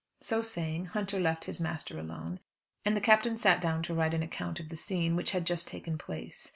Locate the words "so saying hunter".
0.19-1.19